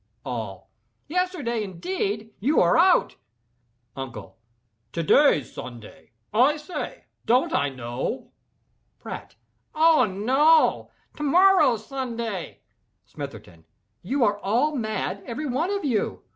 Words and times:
ALL. 0.25 0.71
"Yesterday 1.07 1.63
indeed! 1.63 2.33
you 2.39 2.59
are 2.59 2.75
out!" 2.75 3.17
UNCLE. 3.95 4.35
"To 4.93 5.03
day's 5.03 5.53
Sunday, 5.53 6.09
I 6.33 6.57
say—don't 6.57 7.53
I 7.53 7.69
know?" 7.69 8.31
PRATT. 8.97 9.35
"Oh 9.75 10.05
no!—to 10.05 11.21
morrow's 11.21 11.85
Sunday." 11.85 12.61
SMITHERTON. 13.05 13.65
"You 14.01 14.23
are 14.23 14.39
all 14.39 14.75
mad—every 14.75 15.45
one 15.45 15.69
of 15.69 15.85
you. 15.85 16.23